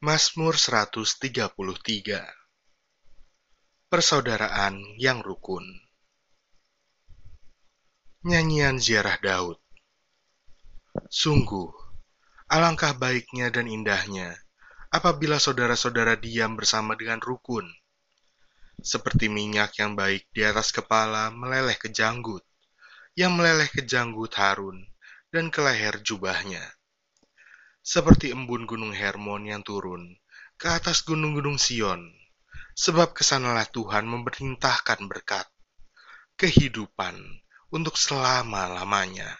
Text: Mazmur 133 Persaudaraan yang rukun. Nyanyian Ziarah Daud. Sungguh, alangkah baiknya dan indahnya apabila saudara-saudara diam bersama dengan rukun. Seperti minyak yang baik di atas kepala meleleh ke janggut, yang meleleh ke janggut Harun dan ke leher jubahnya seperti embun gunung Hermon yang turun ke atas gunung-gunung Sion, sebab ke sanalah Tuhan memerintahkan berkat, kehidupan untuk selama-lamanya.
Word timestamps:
Mazmur 0.00 0.56
133 0.56 1.52
Persaudaraan 3.92 4.96
yang 4.96 5.20
rukun. 5.20 5.60
Nyanyian 8.24 8.80
Ziarah 8.80 9.20
Daud. 9.20 9.60
Sungguh, 11.04 11.68
alangkah 12.48 12.96
baiknya 12.96 13.52
dan 13.52 13.68
indahnya 13.68 14.40
apabila 14.88 15.36
saudara-saudara 15.36 16.16
diam 16.16 16.56
bersama 16.56 16.96
dengan 16.96 17.20
rukun. 17.20 17.68
Seperti 18.80 19.28
minyak 19.28 19.76
yang 19.84 20.00
baik 20.00 20.32
di 20.32 20.48
atas 20.48 20.72
kepala 20.72 21.28
meleleh 21.28 21.76
ke 21.76 21.92
janggut, 21.92 22.48
yang 23.20 23.36
meleleh 23.36 23.68
ke 23.68 23.84
janggut 23.84 24.32
Harun 24.32 24.80
dan 25.28 25.52
ke 25.52 25.60
leher 25.60 26.00
jubahnya 26.00 26.79
seperti 27.90 28.30
embun 28.30 28.70
gunung 28.70 28.94
Hermon 28.94 29.50
yang 29.50 29.66
turun 29.66 30.14
ke 30.54 30.70
atas 30.70 31.02
gunung-gunung 31.02 31.58
Sion, 31.58 32.06
sebab 32.78 33.18
ke 33.18 33.26
sanalah 33.26 33.66
Tuhan 33.66 34.06
memerintahkan 34.06 35.10
berkat, 35.10 35.50
kehidupan 36.38 37.18
untuk 37.74 37.98
selama-lamanya. 37.98 39.34